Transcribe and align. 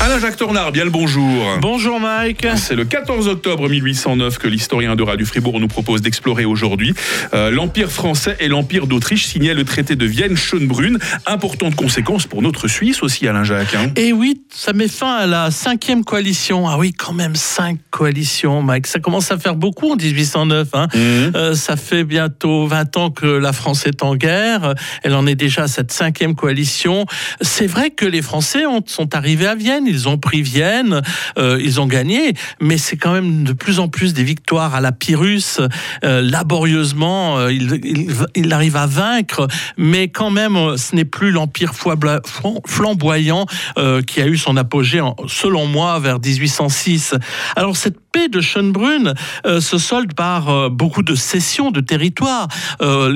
Alain-Jacques 0.00 0.36
Tornard, 0.36 0.70
bien 0.72 0.84
le 0.84 0.90
bonjour. 0.90 1.58
Bonjour 1.62 1.98
Mike. 1.98 2.46
C'est 2.56 2.74
le 2.74 2.84
14 2.84 3.26
octobre 3.28 3.68
1809 3.70 4.36
que 4.38 4.48
l'historien 4.48 4.96
de 4.96 5.02
Radio 5.02 5.24
Fribourg 5.24 5.58
nous 5.60 5.68
propose 5.68 6.02
d'explorer 6.02 6.44
aujourd'hui. 6.44 6.92
Euh, 7.32 7.50
L'Empire 7.50 7.90
français 7.90 8.36
et 8.38 8.48
l'Empire 8.48 8.86
d'Autriche 8.86 9.24
signaient 9.26 9.54
le 9.54 9.64
traité 9.64 9.96
de 9.96 10.04
Vienne-Schönbrunn. 10.04 10.98
Importante 11.26 11.74
conséquence 11.74 12.26
pour 12.26 12.42
notre 12.42 12.68
Suisse 12.68 13.02
aussi, 13.02 13.26
Alain-Jacques. 13.26 13.74
hein. 13.74 13.92
Et 13.96 14.12
oui, 14.12 14.42
ça 14.50 14.74
met 14.74 14.88
fin 14.88 15.14
à 15.16 15.26
la 15.26 15.50
cinquième 15.50 16.04
coalition. 16.04 16.68
Ah 16.68 16.76
oui, 16.76 16.92
quand 16.92 17.14
même 17.14 17.34
cinq 17.34 17.78
coalitions, 17.90 18.60
Mike. 18.62 18.86
Ça 18.86 18.98
commence 19.00 19.30
à 19.30 19.38
faire 19.38 19.54
beaucoup 19.56 19.90
en 19.90 19.96
1809. 19.96 20.68
hein. 20.74 20.88
Mhm. 20.94 21.32
Euh, 21.34 21.54
ça 21.54 21.76
fait 21.76 22.04
bientôt 22.04 22.66
20 22.66 22.96
ans 22.98 23.10
que 23.10 23.26
la 23.26 23.54
France 23.54 23.86
est 23.86 24.02
en 24.02 24.16
guerre. 24.16 24.74
Elle 25.02 25.14
en 25.14 25.26
est 25.26 25.34
déjà 25.34 25.62
à 25.62 25.68
cette 25.68 25.92
cinquième 25.92 26.34
coalition. 26.34 27.06
C'est 27.40 27.66
vrai 27.66 27.88
que 27.90 28.04
les 28.04 28.20
Français 28.20 28.66
ont- 28.66 28.82
sont 28.86 29.14
arrivés 29.14 29.46
à 29.46 29.54
Vienne. 29.54 29.92
Ils 29.94 30.08
ont 30.08 30.18
pris 30.18 30.42
Vienne. 30.42 31.00
euh, 31.38 31.58
ils 31.62 31.80
ont 31.80 31.86
gagné. 31.86 32.34
Mais 32.60 32.78
c'est 32.78 32.96
quand 32.96 33.12
même 33.12 33.44
de 33.44 33.52
plus 33.52 33.78
en 33.78 33.88
plus 33.88 34.12
des 34.12 34.24
victoires 34.24 34.74
à 34.74 34.80
la 34.80 34.92
Pyrrhus. 34.92 35.58
Euh, 36.04 36.20
laborieusement, 36.20 37.38
euh, 37.38 37.52
il, 37.52 37.80
il- 37.84 38.14
il 38.34 38.52
arrive 38.52 38.76
à 38.76 38.86
vaincre. 38.86 39.46
Mais 39.76 40.08
quand 40.08 40.30
même, 40.30 40.56
euh, 40.56 40.76
ce 40.76 40.94
n'est 40.96 41.04
plus 41.04 41.30
l'empire 41.30 41.72
flamboyant 42.66 43.46
euh, 43.78 44.02
qui 44.02 44.20
a 44.20 44.26
eu 44.26 44.36
son 44.36 44.56
apogée, 44.56 45.00
selon 45.28 45.66
moi, 45.66 45.98
vers 46.00 46.18
1806. 46.18 47.14
Alors 47.56 47.76
cette 47.76 47.96
paix 48.12 48.28
de 48.28 48.40
Schönbrunn 48.40 49.14
euh, 49.46 49.60
se 49.60 49.76
solde 49.78 50.14
par 50.14 50.48
euh, 50.48 50.68
beaucoup 50.68 51.02
de 51.02 51.14
cessions 51.16 51.70
de 51.72 51.80
territoires. 51.80 52.46
Euh, 52.80 53.10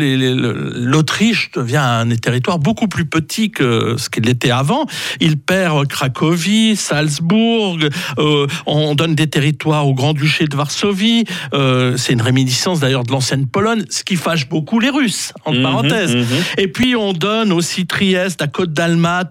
L'Autriche 0.75 1.51
devient 1.55 1.77
un 1.79 2.09
territoire 2.17 2.59
beaucoup 2.59 2.89
plus 2.89 3.05
petit 3.07 3.51
que 3.51 3.95
ce 3.97 4.11
qu'il 4.11 4.29
était 4.29 4.51
avant. 4.51 4.87
Il 5.21 5.39
perd 5.39 5.87
Cracovie, 5.87 6.58
Salzbourg, 6.77 7.79
euh, 8.19 8.47
on 8.67 8.95
donne 8.95 9.15
des 9.15 9.27
territoires 9.29 9.87
au 9.87 9.95
Grand-Duché 9.95 10.47
de 10.47 10.57
Varsovie. 10.57 11.25
Euh, 11.55 11.97
C'est 11.97 12.13
une 12.13 12.23
réminiscence 12.23 12.81
d'ailleurs 12.81 13.05
de 13.05 13.13
l'ancienne 13.13 13.47
Pologne, 13.47 13.85
ce 13.91 14.05
qui 14.05 14.17
fâche 14.17 14.49
beaucoup 14.49 14.79
les 14.81 14.91
Russes, 14.91 15.33
entre 15.45 15.59
Mhm, 15.59 15.63
parenthèses. 15.63 16.17
mhm. 16.17 16.27
Et 16.59 16.69
puis 16.69 16.97
on 16.97 17.13
donne 17.13 17.53
aussi 17.53 17.87
Trieste, 17.87 18.41
la 18.41 18.47
côte 18.49 18.73
d'Almat 18.73 19.31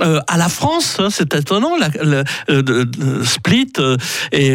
euh, 0.00 0.20
à 0.28 0.36
la 0.36 0.48
France. 0.48 0.96
hein, 0.98 1.08
c'est 1.10 1.34
étonnant, 1.34 1.76
la, 1.78 1.90
Split 3.24 3.72
et 4.32 4.54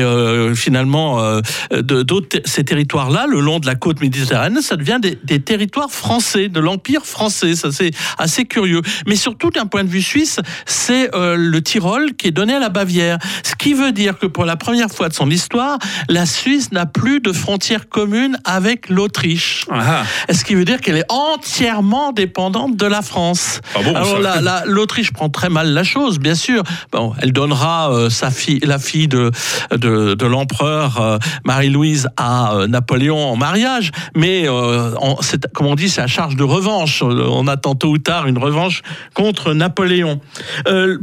finalement 0.55 1.39
d'autres 1.71 2.39
ces 2.45 2.63
territoires-là, 2.63 3.25
le 3.27 3.39
long 3.39 3.59
de 3.59 3.65
la 3.65 3.75
côte 3.75 4.01
méditerranéenne, 4.01 4.61
ça 4.61 4.75
devient 4.75 4.99
des, 5.01 5.17
des 5.23 5.39
territoires 5.39 5.91
français, 5.91 6.49
de 6.49 6.59
l'empire 6.59 7.05
français. 7.05 7.55
Ça 7.55 7.71
c'est 7.71 7.91
assez 8.17 8.45
curieux. 8.45 8.81
Mais 9.07 9.15
surtout 9.15 9.49
d'un 9.49 9.65
point 9.65 9.83
de 9.83 9.89
vue 9.89 10.01
suisse, 10.01 10.39
c'est 10.65 11.09
le 11.13 11.59
Tyrol 11.61 12.06
qui 12.15 12.27
est 12.27 12.31
donné 12.31 12.53
à 12.53 12.59
la 12.59 12.69
Bavière. 12.69 13.17
Ce 13.43 13.55
qui 13.55 13.73
veut 13.73 13.91
dire 13.91 14.17
que 14.17 14.25
pour 14.27 14.45
la 14.45 14.55
première 14.55 14.89
fois 14.89 15.09
de 15.09 15.13
son 15.13 15.29
histoire, 15.29 15.77
la 16.09 16.25
Suisse 16.25 16.71
n'a 16.71 16.85
plus 16.85 17.19
de 17.19 17.31
frontière 17.31 17.89
commune 17.89 18.37
avec 18.45 18.89
l'Autriche. 18.89 19.65
Ah, 19.71 20.03
Ce 20.31 20.43
qui 20.45 20.55
veut 20.55 20.65
dire 20.65 20.79
qu'elle 20.81 20.97
est 20.97 21.11
entièrement 21.11 22.11
dépendante 22.11 22.75
de 22.77 22.85
la 22.85 23.01
France. 23.01 23.61
Ah 23.75 23.79
bon, 23.83 23.95
Alors 23.95 24.07
ça 24.13 24.19
la- 24.19 24.41
la- 24.41 24.63
l'Autriche 24.65 25.11
prend 25.11 25.29
très 25.29 25.49
mal 25.49 25.69
la 25.73 25.83
chose, 25.83 26.19
bien 26.19 26.35
sûr. 26.35 26.63
Bon, 26.91 27.13
elle 27.21 27.31
donnera 27.33 27.91
euh, 27.91 28.09
sa 28.09 28.31
fille, 28.31 28.59
la 28.63 28.79
fille 28.79 29.07
de 29.07 29.31
de, 29.71 30.13
de 30.13 30.25
l'empereur 30.25 31.01
euh, 31.01 31.17
Marie-Louise 31.45 32.07
à 32.17 32.53
euh, 32.53 32.67
Napoléon 32.67 33.17
en 33.17 33.35
mariage, 33.35 33.91
mais 34.15 34.47
on- 34.49 35.17
comme 35.53 35.67
on 35.67 35.75
dit, 35.75 35.89
c'est 35.89 36.01
à 36.01 36.07
charge 36.07 36.35
de 36.35 36.43
revanche. 36.43 37.01
On 37.03 37.47
attend 37.47 37.75
tôt 37.75 37.89
ou 37.89 37.97
tard 37.97 38.27
une 38.27 38.37
revanche 38.37 38.81
contre 39.13 39.53
Napoléon. 39.53 40.19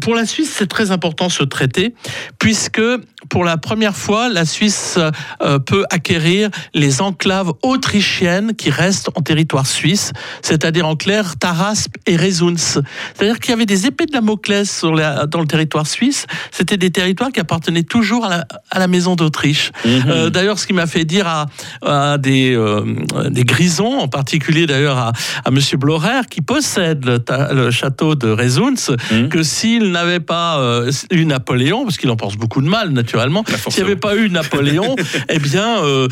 Pour 0.00 0.14
la 0.14 0.26
Suisse, 0.26 0.52
c'est 0.56 0.66
très 0.66 0.90
important 0.90 0.93
ce 1.28 1.42
traité, 1.44 1.94
puisque 2.38 2.80
pour 3.30 3.44
la 3.44 3.56
première 3.56 3.96
fois, 3.96 4.28
la 4.28 4.44
Suisse 4.44 4.98
euh, 5.42 5.58
peut 5.58 5.84
acquérir 5.90 6.50
les 6.74 7.00
enclaves 7.00 7.52
autrichiennes 7.62 8.54
qui 8.54 8.70
restent 8.70 9.10
en 9.14 9.22
territoire 9.22 9.66
suisse, 9.66 10.12
c'est-à-dire 10.42 10.86
en 10.86 10.96
clair 10.96 11.36
Tarasp 11.38 11.94
et 12.06 12.16
Rezuns. 12.16 12.56
C'est-à-dire 13.14 13.38
qu'il 13.38 13.50
y 13.50 13.52
avait 13.54 13.66
des 13.66 13.86
épées 13.86 14.06
de 14.06 14.12
Damoclès 14.12 14.70
sur 14.70 14.94
la- 14.94 15.26
dans 15.26 15.40
le 15.40 15.46
territoire 15.46 15.86
suisse. 15.86 16.26
C'était 16.50 16.76
des 16.76 16.90
territoires 16.90 17.30
qui 17.32 17.40
appartenaient 17.40 17.82
toujours 17.82 18.26
à 18.26 18.28
la, 18.28 18.46
à 18.70 18.78
la 18.78 18.86
maison 18.88 19.16
d'Autriche. 19.16 19.70
Euh, 19.86 20.30
d'ailleurs, 20.30 20.58
ce 20.58 20.66
qui 20.66 20.72
m'a 20.72 20.86
fait 20.86 21.04
dire 21.04 21.26
à, 21.26 21.46
à 21.82 22.18
des, 22.18 22.54
euh, 22.54 22.82
des 23.30 23.44
grisons, 23.44 23.98
en 23.98 24.08
particulier 24.08 24.66
d'ailleurs 24.66 24.98
à, 24.98 25.12
à 25.44 25.50
Monsieur 25.50 25.76
Blorer, 25.78 26.26
qui 26.30 26.40
possède 26.42 27.04
le, 27.04 27.18
ta- 27.18 27.52
le 27.52 27.70
château 27.70 28.14
de 28.14 28.28
Rezuns, 28.30 28.74
Mhm. 29.10 29.28
que 29.28 29.42
s'il 29.42 29.90
n'avait 29.92 30.20
pas 30.20 30.58
euh, 30.58 30.83
eu 31.10 31.24
Napoléon, 31.24 31.84
parce 31.84 31.96
qu'il 31.96 32.10
en 32.10 32.16
pense 32.16 32.36
beaucoup 32.36 32.60
de 32.60 32.68
mal 32.68 32.90
naturellement, 32.90 33.44
Bah, 33.46 33.56
s'il 33.68 33.82
n'y 33.82 33.90
avait 33.90 34.00
pas 34.00 34.16
eu 34.16 34.30
Napoléon, 34.30 34.96
eh 35.28 35.38
bien, 35.38 35.82
euh, 35.84 36.08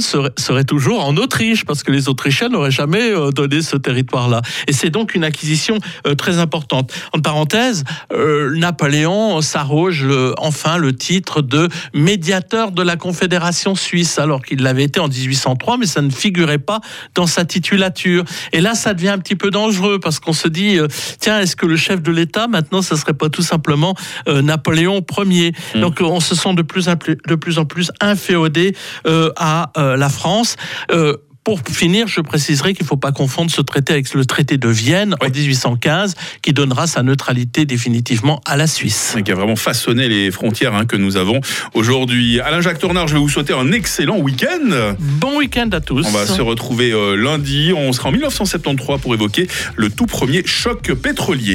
serait, 0.00 0.30
serait 0.36 0.64
toujours 0.64 1.04
en 1.04 1.16
Autriche, 1.16 1.64
parce 1.64 1.82
que 1.82 1.90
les 1.90 2.08
Autrichiens 2.08 2.48
n'auraient 2.48 2.70
jamais 2.70 3.12
euh, 3.12 3.30
donné 3.30 3.62
ce 3.62 3.76
territoire-là. 3.76 4.42
Et 4.66 4.72
c'est 4.72 4.90
donc 4.90 5.14
une 5.14 5.24
acquisition 5.24 5.78
euh, 6.06 6.14
très 6.14 6.38
importante. 6.38 6.92
En 7.12 7.20
parenthèse, 7.20 7.84
euh, 8.12 8.56
Napoléon 8.56 9.40
s'arroge 9.40 10.06
enfin 10.38 10.76
le 10.76 10.94
titre 10.94 11.42
de 11.42 11.68
médiateur 11.94 12.72
de 12.72 12.82
la 12.82 12.96
Confédération 12.96 13.74
suisse, 13.74 14.18
alors 14.18 14.42
qu'il 14.42 14.62
l'avait 14.62 14.84
été 14.84 15.00
en 15.00 15.08
1803, 15.08 15.78
mais 15.78 15.86
ça 15.86 16.02
ne 16.02 16.10
figurait 16.10 16.58
pas 16.58 16.80
dans 17.14 17.26
sa 17.26 17.44
titulature. 17.44 18.24
Et 18.52 18.60
là, 18.60 18.74
ça 18.74 18.94
devient 18.94 19.08
un 19.08 19.18
petit 19.18 19.36
peu 19.36 19.50
dangereux, 19.50 19.98
parce 20.00 20.20
qu'on 20.20 20.32
se 20.32 20.48
dit, 20.48 20.78
tiens, 21.18 21.40
est-ce 21.40 21.56
que 21.56 21.66
le 21.66 21.76
chef 21.76 22.02
de 22.02 22.10
l'État, 22.10 22.48
maintenant, 22.48 22.82
ça 22.82 22.96
serait 22.96 23.14
pas 23.14 23.28
tout 23.28 23.42
simplement 23.42 23.94
euh, 24.28 24.42
Napoléon 24.42 25.04
Ier 25.18 25.52
Mm. 25.74 25.80
Donc, 25.80 25.98
on 26.00 26.20
se 26.20 26.34
sent 26.34 26.54
de 26.54 26.62
plus 26.62 26.88
en 26.88 26.96
plus, 26.96 27.16
de 27.26 27.34
plus, 27.34 27.58
en 27.58 27.64
plus 27.64 27.90
inféodé 28.00 28.74
euh, 29.06 29.30
à 29.36 29.70
euh, 29.76 29.96
la 29.96 30.08
France. 30.08 30.56
Pour 31.42 31.58
finir, 31.66 32.06
je 32.06 32.20
préciserai 32.20 32.74
qu'il 32.74 32.84
ne 32.84 32.88
faut 32.88 32.98
pas 32.98 33.12
confondre 33.12 33.50
ce 33.50 33.62
traité 33.62 33.94
avec 33.94 34.12
le 34.12 34.26
traité 34.26 34.58
de 34.58 34.68
Vienne 34.68 35.16
en 35.22 35.30
1815, 35.30 36.14
qui 36.42 36.52
donnera 36.52 36.86
sa 36.86 37.02
neutralité 37.02 37.64
définitivement 37.64 38.42
à 38.44 38.58
la 38.58 38.66
Suisse. 38.66 39.16
et 39.18 39.22
qui 39.22 39.32
a 39.32 39.34
vraiment 39.34 39.56
façonné 39.56 40.06
les 40.06 40.30
frontières 40.30 40.74
hein, 40.74 40.84
que 40.84 40.96
nous 40.96 41.16
avons 41.16 41.40
aujourd'hui. 41.72 42.40
Alain-Jacques 42.40 42.78
Tornard, 42.78 43.08
je 43.08 43.14
vais 43.14 43.20
vous 43.20 43.30
souhaiter 43.30 43.54
un 43.54 43.72
excellent 43.72 44.18
week-end. 44.18 44.94
Bon 44.98 45.38
week-end 45.38 45.70
à 45.72 45.80
tous. 45.80 46.06
On 46.06 46.10
va 46.10 46.26
se 46.26 46.42
retrouver 46.42 46.92
lundi. 47.16 47.72
On 47.74 47.92
sera 47.94 48.10
en 48.10 48.12
1973 48.12 49.00
pour 49.00 49.14
évoquer 49.14 49.48
le 49.76 49.88
tout 49.88 50.06
premier 50.06 50.42
choc 50.44 50.92
pétrolier. 50.92 51.48